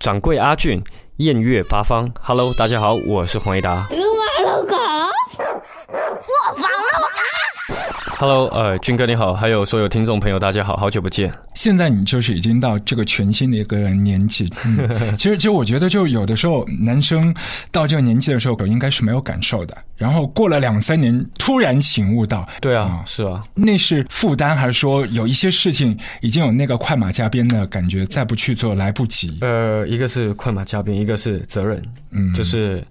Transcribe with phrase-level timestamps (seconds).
[0.00, 0.82] 掌柜阿俊，
[1.18, 3.86] 艳月八方，Hello，大家好，我是黄一达。
[3.90, 8.09] 撸啊撸狗，我房撸啊！
[8.20, 11.32] Hello，呃，军哥你好，还有所有听众朋友，大家好，好久不见。
[11.54, 14.46] 现在你就是已经到这个全新的一个年纪。
[14.66, 17.34] 嗯、 其实，其实我觉得，就有的时候男生
[17.72, 19.74] 到这个年纪的时候，应该是没有感受的。
[19.96, 29.38] 然后过了两三年，突然醒悟到，对啊，是啊，那是负担，还是说有一些事情已经有那个快马加鞭的感觉，再不去做来不及？
[29.40, 31.82] 呃，一个是快马加鞭，一个是责任。
[32.10, 32.84] 嗯，就是。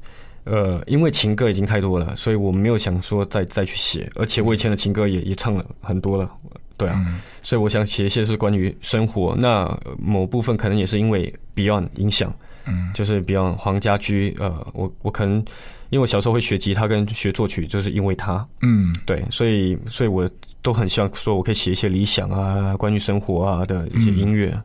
[0.49, 6.29] 呃，因为情歌已经太多了，所以我没有想说再再去写，而且我以前的情歌也也唱了很多了，
[6.75, 9.35] 对啊，嗯、所以我想写一些是关于生活。
[9.39, 12.33] 那某部分可能也是因为 Beyond 影响，
[12.65, 15.37] 嗯，就是 Beyond 黄家驹，呃，我我可能
[15.91, 20.29] 因为我小时候会学吉他跟学作曲，就是因为他，嗯，对，所以所以我
[20.61, 24.49] 都很希望说我可以写一些理想啊，关于生活啊的一些音乐。
[24.53, 24.63] 嗯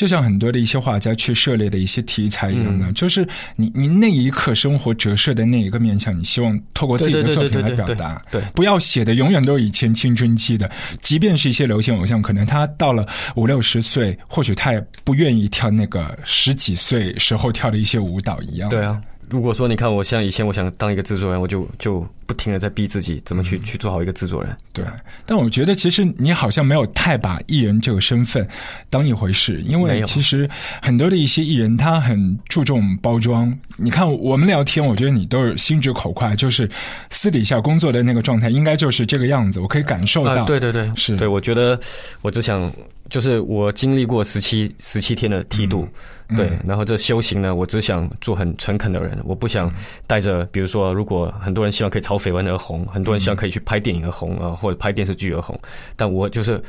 [0.00, 8.24] 就像很多的一些画家去涉猎的一些题材一样的，嗯、就是你你那一刻生活折射的那一个面向，你希望透过自己的作品来表达。
[8.30, 10.70] 对，不要写的永远都是以前青春期的，
[11.02, 18.70] 即便是一些流行偶像，可能他到了五六十岁，或许他也不愿意跳那个十几岁时候跳的一些舞蹈一样。
[18.70, 18.98] 对啊。
[19.30, 24.56] 如果说你看我像以前我想当一个制作人，我就就不停的在逼自己怎么去、嗯、去做好一个制作人。
[24.72, 24.84] 对，
[25.24, 28.46] 但我觉得其实你好像没有太把艺人这个身份
[28.88, 30.48] 当一回事，因为其实
[30.82, 33.56] 很多的一些艺人他很注重包装。
[33.76, 36.68] 你看我们聊天，我觉得你都是心直口快，就是
[37.08, 40.42] 私底下工作的那个状态应该就是这个样子，我可以感受到。
[40.42, 41.78] 啊、对对对，是对，我觉得
[42.20, 42.70] 我只想
[43.10, 45.82] 就是我经历过十七十七天的剃度。
[45.82, 49.68] 嗯对，然后这修行呢，我只想做很诚恳的人，我不想
[50.06, 55.58] 带着，比如说，如果很多人希望可以炒绯闻而红，很多人希望可以去拍电影而红啊，或者拍电视剧而红，
[55.96, 56.62] 但我就是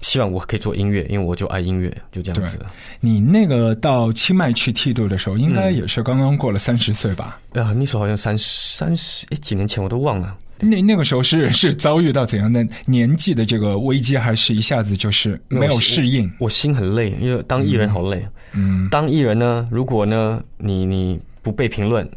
[0.00, 2.58] 希望我可以做音乐，因为我就爱音乐，就这样子。
[2.98, 7.38] 你那个到清迈去剃度的时候，应该也是刚刚过了三十岁吧？
[7.52, 10.34] 啊、嗯，那时候好像三十三十，哎，几年前我都忘了。
[10.60, 16.30] 那那个时候是 是遭遇到怎样的年纪的这个危机，还是一下子就是没有适应？
[16.38, 18.26] 我心很累，因为当艺人好累。
[18.52, 22.08] 嗯，当艺人呢，如果呢你你不被评论，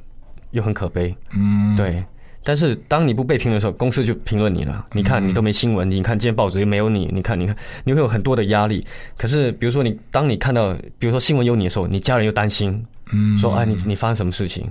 [0.51, 1.13] 又很可悲。
[1.35, 2.03] 嗯，对。
[2.41, 4.85] 但是当你不被评论的时候，公司就评论你了。
[4.93, 8.83] 你看你都没新闻，你看今天报纸又没有你，你看你看你会有很多的压力。
[9.17, 14.65] 可是比如说你当你看到比如说新闻有你的时候，你家人又担心，嗯，说哎你你发生什么事情？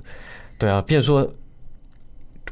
[0.58, 1.30] 对啊，变成说。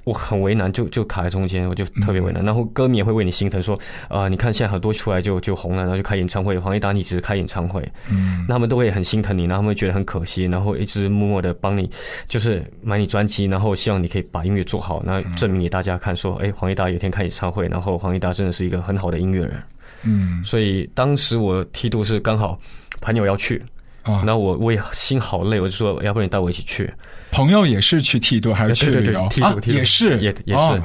[0.07, 2.45] 我很为难，就就卡在中间，我就特别为难。
[2.45, 3.75] 然后歌迷也会为你心疼，说
[4.09, 6.57] 啊、呃，你看现在很多出来就就红了，然后就开演唱会。
[6.57, 11.91] 黄义达你只是开演唱会，嗯，那他们都会很心疼你，然后他们会觉得很可惜，然后一直默默的帮你，
[12.29, 19.61] 就是买你专辑，然后希望你可以把音乐做好，然后证明给大家看，说，哎，黄义达有一天开演唱会，然后黄义达真的是一个很好的音乐人。
[20.05, 22.57] 嗯，所以当时我梯度是刚好
[23.01, 23.61] 朋友要去。
[24.07, 26.89] 啊，然后我我也心好累，我就说，要不然你带我一起去。
[27.33, 29.27] 朋友也是去剃度还是去旅游？
[29.29, 30.83] 剃度剃度也是也也是。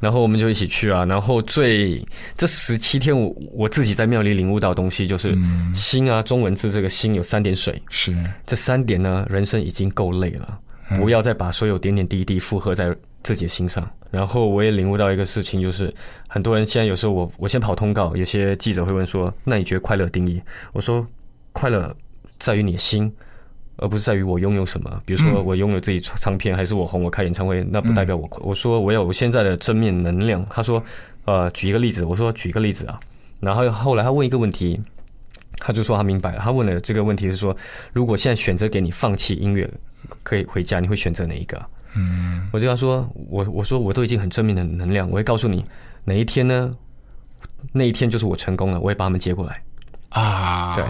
[0.00, 1.04] 然后我们就一起去啊。
[1.04, 2.04] 然后最
[2.36, 5.36] 这十七天，我我自己在庙里领悟到东西就是
[5.74, 8.16] 心啊，中文字这个心有三点水，是
[8.46, 10.58] 这三点呢，人生已经够累了，
[10.96, 13.88] 不要再把所有点点滴滴附和在自己的心上。
[14.10, 15.92] 然后我也领悟到一个事情，就是
[16.28, 20.42] 很多人现在有时候我我先跑通告，有些记者会问说，那你觉得快乐定义？
[20.72, 21.06] 我说
[21.52, 21.94] 快乐。
[22.44, 23.10] 在于你的心，
[23.76, 25.00] 而不是在于我拥有什么。
[25.06, 28.28] 比如说，我拥有自己唱片，还是我红，我开演唱会，那不代表我。
[28.42, 30.44] 我说我有现在的正面能量。
[30.50, 30.82] 他说，
[31.24, 32.04] 呃，举一个例子。
[32.04, 33.00] 我说举一个例子啊。
[33.40, 34.78] 然后后来他问一个问题，
[35.58, 36.38] 他就说他明白了。
[36.40, 37.56] 他问了这个问题是说，
[37.94, 39.66] 如果现在选择给你放弃音乐，
[40.22, 41.60] 可以回家，你会选择哪一个？
[41.96, 45.64] 嗯，我就他说，我我说我都已经很正面的能量，我会告诉你
[46.04, 46.70] 哪一天呢？
[47.72, 49.62] 那一天就是我成功了，我会把他们接过来。
[50.10, 50.84] 啊，对。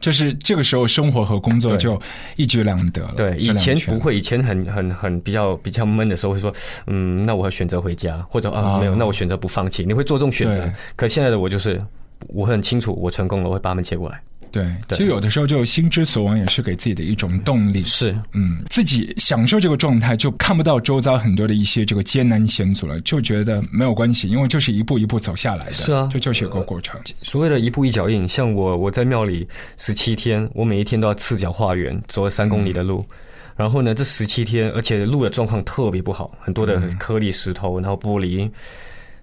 [0.00, 2.00] 就是这个时候，生活和工作就
[2.36, 3.12] 一举两得了。
[3.16, 6.54] 对，以前不会，以前很很很比较比较闷的时候，会说，
[6.86, 9.84] 嗯，那我要选择回家，或者啊，没有，那我选择不放弃。
[9.84, 11.80] 你会做这种选择，可现在的我就是，
[12.28, 14.20] 我很清楚，我成功了，我会把他们接过来。
[14.50, 17.84] 对，其实有的时候就心之所往，也是给自己的一种动力。
[17.84, 25.72] 是，嗯，自己享受这个状态，就看不到周遭很多的一些这个艰难险阻了，就觉得没有关系，因为就是一步一步走下来的。
[25.72, 27.00] 是啊，这就是一个过程。
[27.22, 29.46] 所谓的一步一脚印，像我我在庙里
[29.76, 33.04] 十七天，我每一天都要赤脚化缘，走了三公里的路。
[33.10, 33.16] 嗯、
[33.56, 38.50] 然后呢，这十七天，而且路的状况特别不好，很多的颗粒石头，然后玻璃。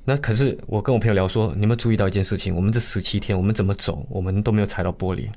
[0.08, 2.56] 那可是我跟我朋友聊说，你有没有注意到一件事情？
[2.56, 5.28] 我们这十七天，我们怎么走，我们都没有踩到玻璃。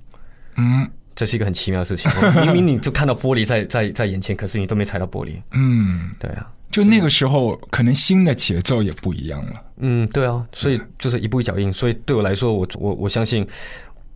[0.56, 0.86] 嗯，
[1.16, 2.10] 这是一个很奇妙的事情。
[2.44, 5.32] 明明你就看到玻璃在在在眼前，可是你都没踩到玻璃。
[5.52, 9.62] 嗯，对啊，就那个时候，可能新的节奏也不一样了。
[9.78, 11.72] 嗯，对啊，所以就是一步一脚印。
[11.72, 13.46] 所以对我来说，我我我相信，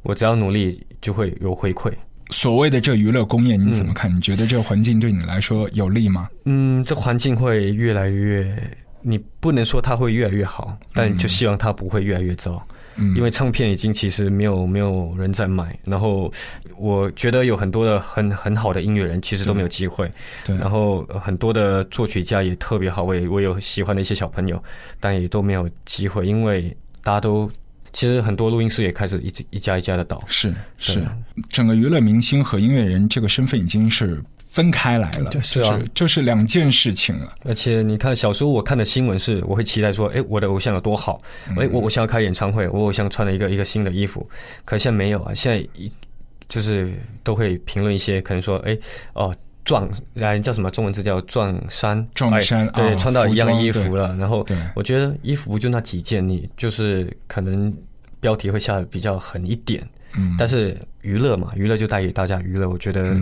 [0.02, 1.90] 我只要努力就会有回馈。
[2.30, 4.14] 所谓的这娱乐工业，你怎么看？
[4.14, 6.28] 你觉得这个环境对你来说有利吗？
[6.44, 8.56] 嗯，这环境会越来越，
[9.02, 12.64] 你不能说它会越来越好，但就希望它不会越来越糟。
[12.96, 16.32] 嗯，因为唱片已经其实没有没有人在买，然后
[16.76, 20.10] 我觉得有很多的很很好的音乐人其实都没有机会。
[20.44, 24.62] 对，然后很多的作曲家也特别好，我也我有喜欢的一些小朋友，
[25.00, 27.50] 但也都没有机会，因为大家都。
[27.94, 31.06] 其实很多录音室也开始一一家一家的倒，是是，
[31.50, 34.18] 整个娱乐明星和音乐人这个身份已经是
[34.52, 37.34] 分开来了，就是啊，就是两件事情了。
[37.44, 41.20] 而且你看，小时候我看的新闻是，我会期待说，哎，我的偶像有多好，
[41.56, 44.28] 哎，我我想要开演唱会，我偶像穿了一个一个新的衣服，
[44.64, 45.90] 可现在没有啊，现在一
[46.48, 46.92] 就是
[47.24, 48.78] 都会评论一些，可能说，哎，
[49.14, 49.34] 哦。
[49.64, 49.88] 撞，
[50.20, 52.04] 哎，叫什么中文字叫撞衫？
[52.14, 54.08] 撞衫，对，穿到一样衣服了。
[54.16, 54.44] 然后，
[54.74, 57.72] 我觉得衣服不就那几件，你就是可能
[58.18, 59.80] 标题会下的比较狠一点。
[60.16, 62.68] 嗯，但是娱乐嘛，娱乐就带给大家娱乐。
[62.68, 63.16] 我觉得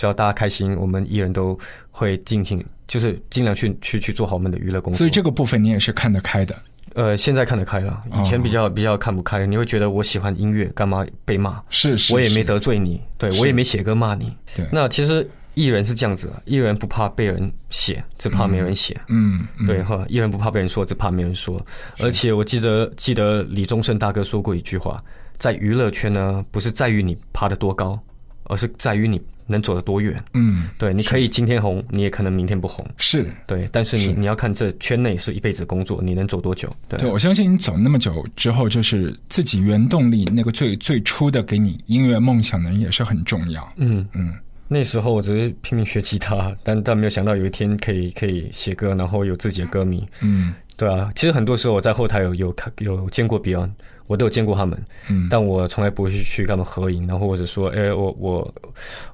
[0.00, 1.58] 只要大家开心，我们艺人都
[1.90, 4.96] 会尽情，就是尽量去去去做好我们的娱乐工作。
[4.96, 6.56] 所以这个部分你也是看得开的。
[6.94, 9.44] 呃，现在看得开了，以前比较比较看不开。
[9.44, 11.60] 你会觉得我喜欢音乐，干嘛被骂？
[11.68, 14.34] 是是，我也没得罪你，对我也没写歌骂你。
[14.56, 15.28] 对，那其实。
[15.54, 18.98] 艺人是这样子，艺人不怕被人写，只怕没人写。
[19.08, 21.60] 嗯，对哈，艺人不怕被人说，只怕没人说。
[21.98, 25.02] 而且我记得记得李宗盛大哥说过一句话，
[25.38, 27.98] 在娱乐圈呢，不是在于你爬得多高，
[28.44, 29.20] 而是在于你
[29.50, 30.22] 能走得多远。
[30.34, 32.86] 嗯，对，你可以今天红，你也可能明天不红。
[32.96, 36.74] 是对，但是你你要看这圈内是一辈子工作，你能走多久？
[36.88, 43.72] 对，我相信你走那么久之后，就是自己原动力那个最最初的给你音乐梦想的人也是很重要。
[43.76, 44.32] 嗯嗯。
[44.72, 50.06] 那时候我只是拼命学吉他，但但没有想到有一天可以可以写歌，然后有自己的歌迷。
[50.20, 53.70] 嗯，对啊，其实很多时候我在后台有有看有见过 Beyond，
[54.10, 54.76] 我都有见过他们。
[55.08, 58.54] 嗯，但我从来不会去去跟他们合影，然后或者说，哎，我我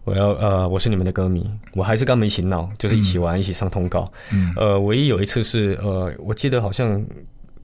[0.04, 4.10] 我要呃，我是你们的歌迷，我还是跟他们一起闹，就是一起玩，一起上通告。
[4.32, 7.04] 嗯，呃，唯一有一次是呃，我记得好像。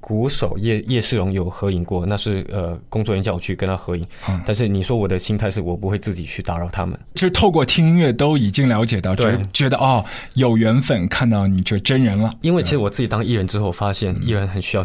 [0.05, 4.05] 鼓手叶叶世荣有合影过，那是呃工作人员叫我去跟他合影。
[4.45, 6.99] 但是你说我的心态是我不会自己去打扰他们。
[7.15, 10.05] 其实透过听音乐都已经了解到，对，觉得哦
[10.35, 12.35] 有缘分看到你这真人了。
[12.41, 14.83] 因为其实我自己当艺人之后，发现艺人很需要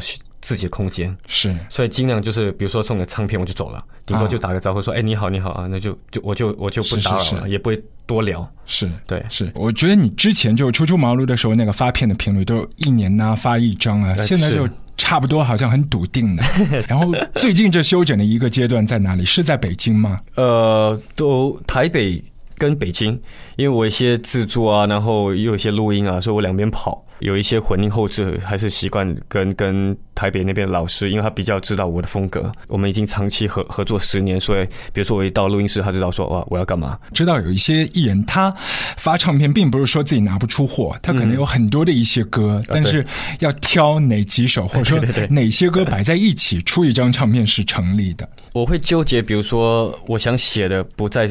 [0.47, 5.49] 自己的空间，是，所以尽量就是比如说送个唱片我就走了，顶多就打个招呼说哎你好你好。
[5.51, 8.49] 啊，那就就我就我就不打扰了，也不会多聊。
[8.65, 9.21] 是对。
[9.29, 14.65] 是，我觉得你之前就初出茅庐的时候，那个发片的频率都一年呐发一张啊，现在就。
[14.99, 16.43] 差不多好像很笃定的，
[16.89, 19.23] 然后最近这休整的一个阶段在哪里？
[19.23, 20.19] 是在北京吗？
[20.33, 22.19] 呃，都台北
[22.57, 23.19] 跟北京，
[23.55, 27.03] 因为我一些制作啊，然后也有一些录音啊，所以我两边跑。
[27.19, 32.51] 有一些混音后置，还是习惯跟跟台北那边老师，因为他比较知道我的风格。
[32.67, 34.63] 我们已经长期合合作十年，所以
[34.93, 36.95] 比如说我一到录音室，他知道说哇我要干嘛。
[37.15, 38.53] 知道有一些艺人他
[38.97, 43.03] 发唱片，并不是说自己拿不出货，他可能有很多的一些歌，但是
[43.39, 48.29] 要挑哪几首，或者 说哪些歌摆在一起出一张唱片是成立的。
[48.53, 51.27] 我会纠结，比如说我想写的不在。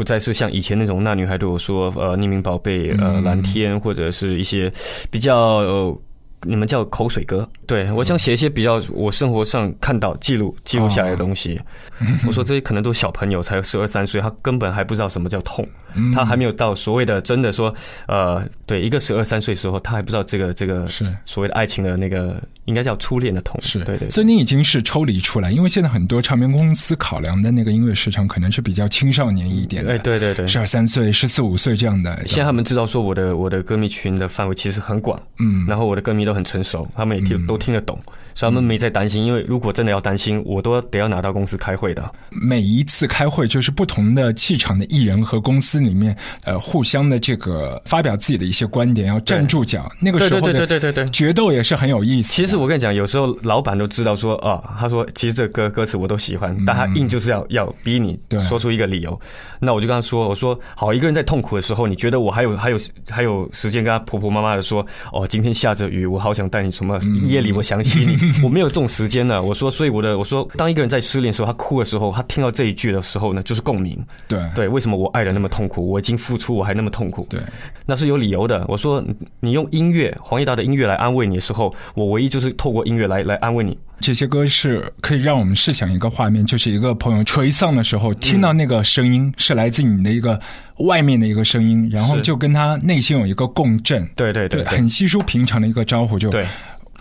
[0.00, 4.72] 不再是像以前那种那女孩对我说，呃，匿名宝贝，呃，蓝天，或者是一些
[5.10, 5.94] 比较。
[6.42, 11.60] 你们叫口水歌，对我想写一些比较我生活上看到记录记录下来的东西。
[12.26, 15.66] 我说这些可能都小朋友，才十二三岁，他根本还不知道什么叫痛，
[16.14, 17.74] 他还没有到所谓的真的说，
[18.08, 21.04] 呃，对，一个十二三岁时候，他还不知道这个这个是。
[21.26, 23.84] 所谓的爱情的那个应该叫初恋的痛，是。
[23.84, 24.08] 对对。
[24.08, 32.26] 所以你已经是抽离出来，因为现在很多唱片公司考量的那个音乐市场可能是比较青少年一点，哎，对对对，十二三岁、十四五岁这样的。
[32.26, 36.29] 现在他们知道说我的我的歌迷群的范围其实很广，嗯，然后我的歌迷。
[36.30, 37.98] 都很成熟，他们也听都听得懂。
[38.32, 42.10] 所以他们没在担心，因为如果真的要担心，我都得要拿到公司开会的。
[42.30, 49.90] 每一次开会就是不同的气场的艺人和公司里面，呃，互相的这个发表自己的一些观点，要站住脚。
[50.00, 52.32] 那个时候对对对决斗也是很有意思。
[52.32, 58.18] 其实我跟你讲，有时候老板都知道说，啊，他说其实这歌歌词我都喜欢，但他硬就是要要逼你
[58.48, 59.20] 说出一个理由。
[59.58, 62.76] 那我就跟他说，我说好，一个人在痛苦的时候，你觉得我还有还有
[63.10, 68.16] 还有时间跟他婆婆妈妈的说，哦，今天下着雨，我好想带你什么夜里我想起你。
[68.44, 69.42] 我没有这种时间呢。
[69.42, 73.98] 我说，所以我的我说，当一个人在失恋的时候，他哭的时候，他听到这一句的时候呢，就是共鸣。
[74.28, 75.88] 对对，为什么我爱的那么痛苦？
[75.90, 77.26] 我已经付出，我还那么痛苦。
[77.30, 77.40] 对，
[77.86, 78.64] 那是有理由的。
[78.68, 79.02] 我说，
[79.40, 83.78] 你用音乐，黄义达的音乐来安慰你的时候，我唯一就是透过音乐来来安慰你。
[84.00, 90.40] 这些歌是可以让我们试想一个画面，就是一个朋友垂丧的时候，听到那个声音是来自你的一个
[90.78, 94.08] 外面的一个声音，然后就跟他内心有一个共振。
[94.16, 96.30] 对对对，很稀疏平常的一个招呼就。
[96.30, 96.46] 对。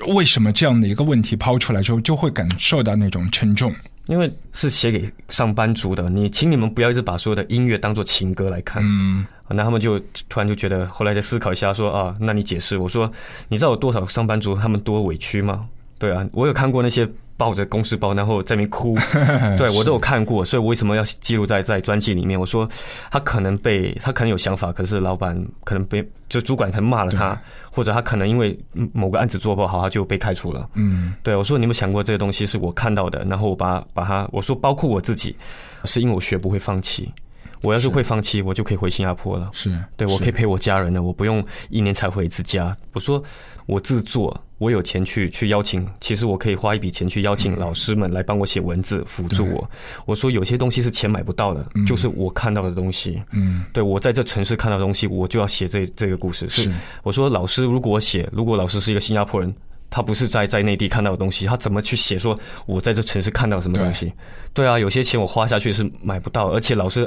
[0.08, 3.70] 为什么这样的一个问题抛出来之后，就会感受到那种沉重？
[4.06, 8.82] 因为是写给上班族的，你请你们不要一直把所有的音乐当做情歌来看。
[8.82, 12.77] 嗯，那他们就突然就觉得，后来再思考一下，说啊，那你解释。
[12.77, 13.12] 我说，
[13.50, 15.65] 你知道有多少上班族他们多委屈吗？
[16.00, 17.08] 对啊，我有看过那些。
[17.39, 18.94] 抱着公事包，然后在那边哭，
[19.58, 22.38] 对我都有看过，所以我为什么要记录在在专辑里面？
[22.38, 22.70] 我说
[23.10, 27.41] 他可能被他可能有想法，可是老板可能被就主管可能骂了他，
[27.72, 28.60] 或者他可能因为
[28.91, 30.70] 某个案子做不好，他就被开除了。
[30.74, 33.25] 嗯，对我说你有没有想过这个东西是我看到的？
[33.29, 35.34] 然后我把把他我说包括我自己，
[35.86, 37.10] 是因为我学不会放弃。
[37.63, 39.50] 我要是会放弃，我就可以回新加坡了。
[39.54, 42.75] 是对我可以陪我家人了，我不用一年才回一次家。
[42.94, 43.24] 我说
[43.66, 44.36] 我自作。
[44.60, 49.72] 我有钱去去邀请，其实我可以花一笔钱去邀请老师们来帮我写文字辅助我。
[50.06, 53.24] 我说有些东西是钱买不到的，就是我看到的东西。
[53.32, 56.50] 嗯，对我在这城市看到的东西，我就要写这这个故事。
[56.50, 56.70] 是
[57.04, 59.56] 我说老师如果我写，如果老师是一个新加坡人，
[59.89, 64.13] 他不是在在内地看到的东西，他怎么去写说我在这城市看到什么东西？
[64.53, 67.05] 对啊，有些钱我花下去是买不到，而且老师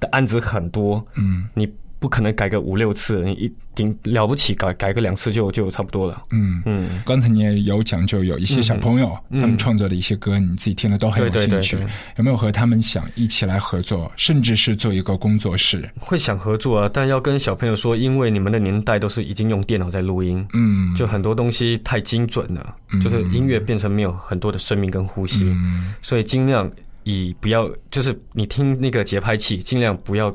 [0.00, 1.04] 的案子很多。
[1.14, 1.68] 嗯，你。
[1.98, 6.22] 不可能改个五六次，你一顶了不起改改个两次就就差不多了。
[6.30, 11.76] 嗯嗯，刚才你也有讲，就有一些小朋友他们创作的一些歌，你自己听了都很有兴趣。
[12.16, 15.88] 有没有和他们想一起来合作，甚至是做一个工作室？
[15.98, 25.52] 会想合作啊，但要跟小朋友说，因为你们的年代都是已经用电脑在录音，嗯，就很多东西太精准了，就是音乐变成没有很多的生命跟呼吸，
[26.00, 26.70] 所以尽量
[27.02, 30.32] 以不要，就是你听那个节拍器，尽量不要。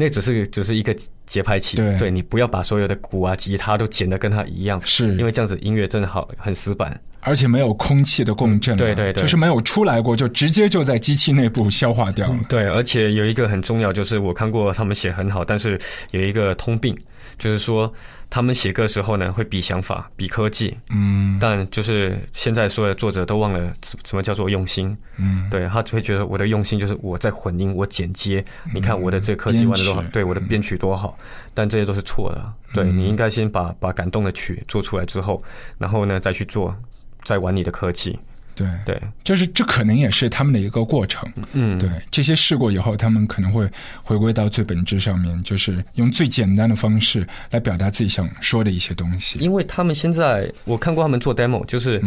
[0.00, 2.08] 那只是只是一个节拍器，对。
[2.08, 5.08] 你不要把所有的鼓啊、吉他都剪得跟它一样，是。
[5.16, 12.38] 因为这样子音乐真的好很死板，而且没有空气的共振，对对对，就是没有出来过，就直接就在机器内部消化掉了。
[12.48, 15.76] 对，而且有一个很重要，就是我看过他们写很好，但是
[16.12, 16.96] 有一个通病，
[17.38, 17.92] 就是说。
[18.30, 23.72] 他们写歌时候呢，会比想法，比科技，嗯，但就是现在所有的作者都忘了
[24.04, 31.16] 什么叫做用心，嗯，对他只会觉得我的用心就是我在混音，我剪接，你看我的这科技玩的多好，对我的编曲多好，
[31.54, 35.42] 但这些都是错的，对你应该先把把感动的曲做出来之后，
[35.78, 36.76] 然后呢再去做，
[37.24, 38.18] 再玩你的科技。
[38.58, 41.30] 对对，就是这可能也是他们的一个过程。
[41.52, 43.68] 嗯，对，这些试过以后，他们可能会
[44.02, 49.38] 回归到最本质上面，就是用最简单的方式来表达自己想说的一些东西。
[49.38, 52.02] 因为他们现在我看过他们做 demo，就是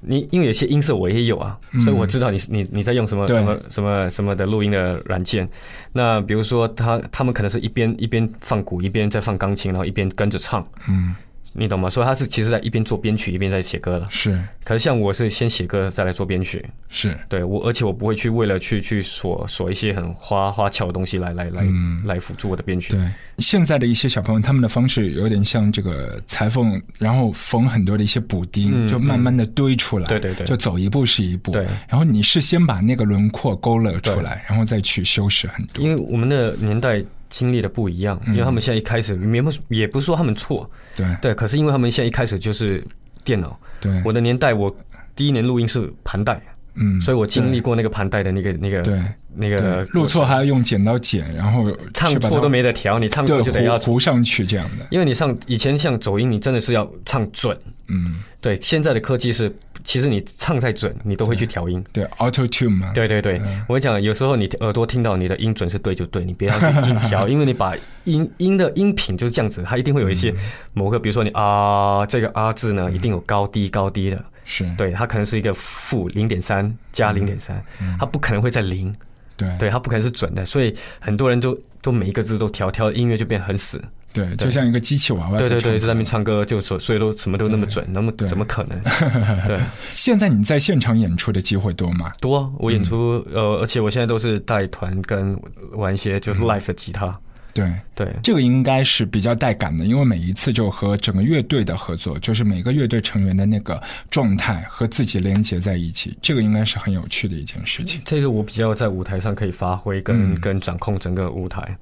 [0.00, 5.48] 你因为有些音色我也有啊，所以我知道你你你在用什么什么什么什么的录音的软件。
[5.92, 10.66] 那比如说他他们可能是一边一边放鼓，一边在放钢琴，然后一边跟着唱。
[10.88, 11.14] 嗯。
[11.56, 11.88] 你懂吗？
[11.88, 14.08] 所以他是其实在一边做编曲一边在写歌了。
[14.10, 16.64] 是，可是像我是先写歌再来做编曲。
[16.90, 21.64] 是，对我，而且我不会去为了去去锁锁一些很花花俏的东西来来来
[22.04, 22.92] 来辅助我的编曲。
[22.92, 23.08] 对，
[23.38, 30.06] 现在的一些小朋友他们的方式有点像这个裁缝，然后缝很多的一些补丁，就慢慢的堆出来。
[30.08, 31.52] 对对对，就走一步是一步。
[31.52, 35.84] 对，然后你是先把那个轮廓勾勒出来，然后再去修饰很多。
[35.84, 37.00] 因为我们的年代。
[37.34, 41.04] 经历的不一样，因为他们现在一开始也不也不是说他们错，对。
[41.20, 42.86] 对，可是因为他们现在一开始就是
[43.24, 44.72] 电脑，对，我的年代我
[45.16, 46.40] 第一年录音是盘带，
[46.74, 49.02] 嗯，所以我经历过那个盘带的那个那个对。
[49.36, 59.52] 那个录错还要用剪刀剪，然后唱错都没得调，你唱错就得要糊上去这样的，因为你上以前像走音，你真的是要唱准，嗯，对，现在的科技是。
[59.84, 61.84] 其实你唱再准，你都会去调音。
[61.92, 62.90] 对，Auto Tune 嘛。
[62.94, 67.74] 对对对，我讲有时候你耳朵听到你的音准是对就对，你不要去硬调， 因为你把
[68.04, 70.34] 音音的音频就是这样子，它一定会有一些
[70.72, 74.24] 某个，比如说你啊这个啊字呢，一定有高低高低的。
[74.46, 77.62] 是，对，它可能是一个负零点三加零点三，
[77.98, 78.94] 它不可能会在零。
[79.36, 83.82] 对，对，它不可能是准的，所以很多人都都每一个字都调，调音乐就变很死。
[84.14, 85.38] 对，就像一个机器娃娃。
[85.38, 88.80] 对对对，在那边唱歌，就所所以都什么都那么准，那么怎么可能？
[89.48, 89.58] 对。
[89.92, 92.12] 现在你在现场演出的机会多吗？
[92.20, 95.36] 多，我演出呃，而且我现在都是带团跟
[95.72, 97.18] 玩一些就是 live 的吉他。
[97.52, 103.80] 对对，这个应该是比较带感的，因为每一次就和整个乐队的合作，就是每个乐队成员的那个
[104.10, 108.02] 状态和自己连接在一起，这个应该是很有趣的一件事情。
[108.04, 111.76] 这个我比较在舞台上可以发挥，跟跟掌控整个舞台。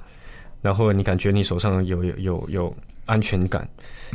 [0.62, 3.68] 然后你感觉你手上有有有有安全感。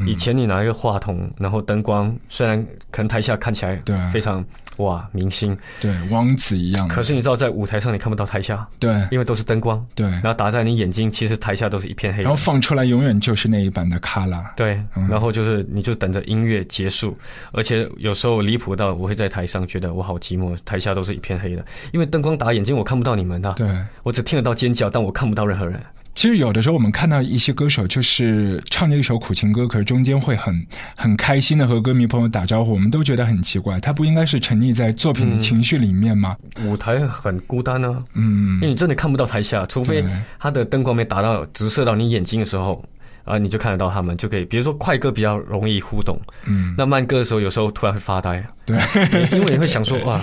[0.05, 3.97] 以前你拿一个话筒，然后灯光，虽然可能台下看起来对。
[4.11, 4.45] 非常
[4.77, 12.21] 哇明星，对王子一样，可是你知道在舞台上你看不到台下，对，因为都是灯光，对，然后打在你眼睛，其实台下都是一片黑。
[12.21, 17.17] 然后放出来永远就是那一版的卡拉，对，然后就是你就等着音乐结束，
[17.51, 23.67] 而且有时候离谱到我会在台上觉得我好寂寞，台下都是一片黑的，因为灯光打眼睛，我看不到你们的，对。
[24.03, 25.81] 我只听得到尖叫，但我看不到任何人。
[26.17, 36.35] 其实有的时候我们看到一些歌手，就是唱着一首苦情歌，可是中间会很很开心的和歌迷朋友打招呼，我们都觉得很奇怪，他不应该是沉溺在作品的情绪里面吗？
[36.65, 40.03] 舞台很孤单呢，嗯，因为你真的看不到台下，除非
[40.39, 42.83] 他的灯光没打到直射到你眼睛的时候，
[43.23, 44.45] 啊，你就看得到他们，就可以。
[44.45, 48.75] 比如说快歌比较容易互动，嗯，那慢歌的时候有时候突然会发呆，对，
[49.37, 50.19] 因为你会想说哇，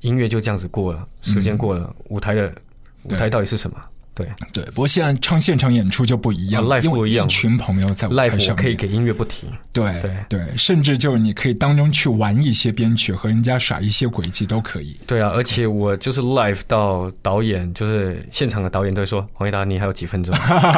[0.00, 2.50] 音乐就这样子过了，时间过了，舞台的
[3.02, 3.76] 舞台到底是什么？
[4.14, 9.50] 对对，不过现在唱现场演出就不一样，因为一群朋友在舞台上，可以给音乐不停。
[9.72, 14.96] 对对对，甚至就是你可以当中去玩一些编曲，和人家耍一些轨迹都可以。
[15.06, 20.32] 对啊，而且我就是 live 到导演，就是现场的导演都会说：“黄一达，你还有几分钟？”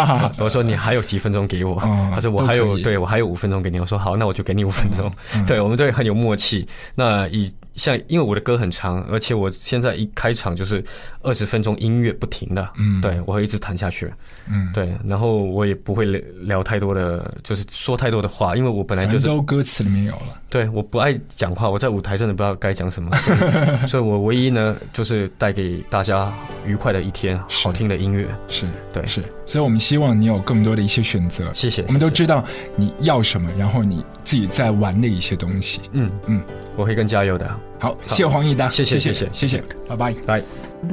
[0.40, 1.78] 我说：“你还有几分钟给我？”
[2.14, 5.12] 他说：“我还有，对我还有五分钟给你。”我说：“好，那我就给你五分钟。”
[5.46, 6.66] 对，我们都很有默契。
[6.94, 10.82] 那以像因为我的歌很长，而且我现在一开场就是
[11.22, 14.12] 二十分钟音乐不停的，嗯，对我会一直弹下去，
[14.50, 23.10] 嗯，对，然后我也不会聊聊太多的，就是说太多的话，因为我本来就是都歌词里面有了，对，我不爱讲话，我在舞台真的不知道该讲什么，
[23.88, 26.32] 所以我唯一呢就是带给大家
[26.64, 32.44] 愉快的一天，好听的音乐，是对，是，所以我们希望你有更多的一些选择，谢谢，我们都知道
[32.76, 36.10] 你要什么，然后你自己在玩的一些东西，嗯。
[36.26, 36.40] 嗯，
[36.76, 37.48] 我会更加油的。
[37.78, 40.14] 好，谢黄义达，谢谢谢谢谢谢，拜拜。
[40.24, 40.42] 拜。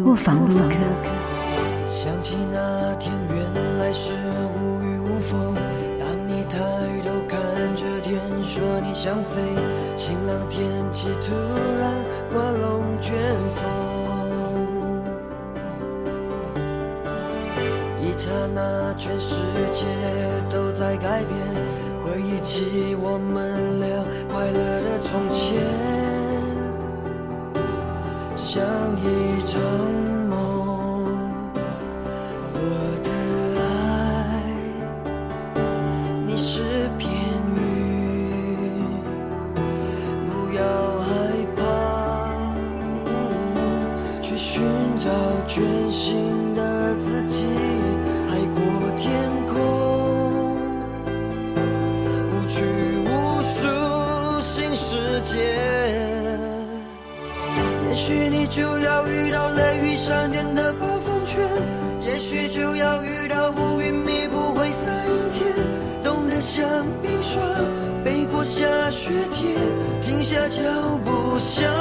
[0.05, 0.75] 卧房录客。
[1.87, 4.13] 想起那天原来是
[9.03, 9.41] 想飞，
[9.97, 11.33] 晴朗天气突
[11.77, 11.93] 然
[12.31, 13.13] 刮龙卷
[13.53, 13.67] 风，
[18.01, 19.35] 一刹那全世
[19.73, 19.83] 界
[20.49, 21.37] 都在改变，
[22.05, 25.61] 回忆起我们俩快乐的从前。
[28.37, 28.63] 像
[29.01, 29.59] 一场
[45.53, 47.45] 全新的自己，
[48.27, 49.13] 海阔天
[49.45, 50.57] 空，
[52.31, 52.63] 无拘
[53.05, 53.07] 无
[53.53, 55.37] 束，新世界。
[57.87, 61.47] 也许你就要遇到雷雨闪电的暴风圈，
[62.01, 65.53] 也许就要遇到乌云密布灰色阴天，
[66.03, 66.67] 冻得像
[67.03, 67.43] 冰霜，
[68.03, 69.55] 背过下雪天，
[70.01, 70.63] 停下脚
[71.05, 71.71] 步想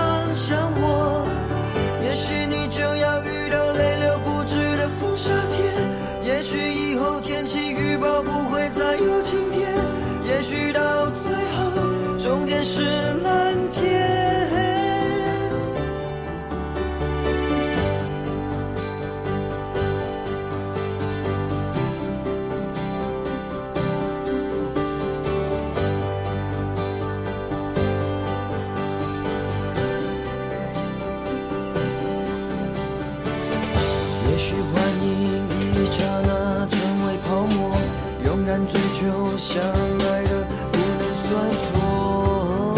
[38.66, 41.26] 追求相爱的不能算
[41.64, 42.76] 错，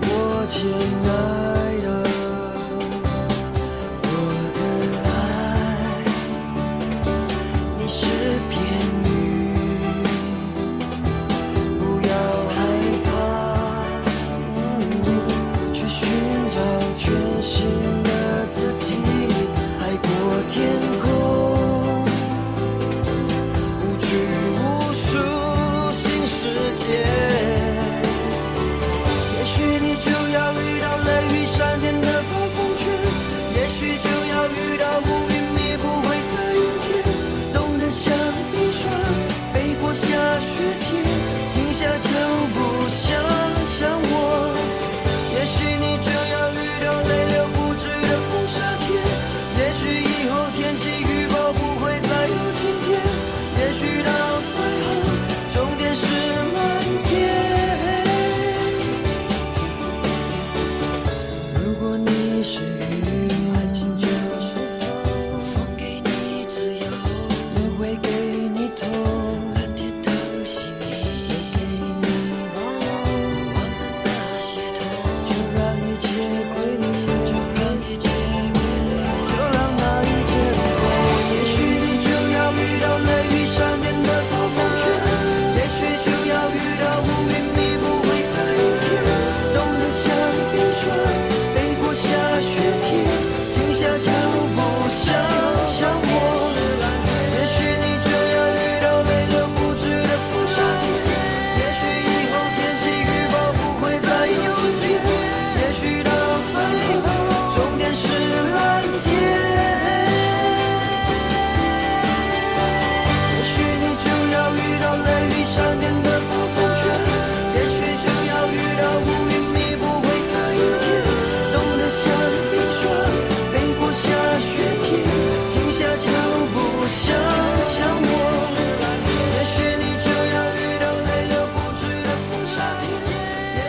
[0.00, 0.06] 我
[0.48, 0.56] 亲
[1.04, 1.10] 爱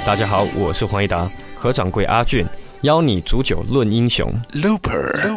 [0.05, 2.45] 大家好，我是黄一达，何掌柜阿俊，
[2.81, 4.29] 邀你煮酒论英雄。
[4.51, 5.32] ，Loper。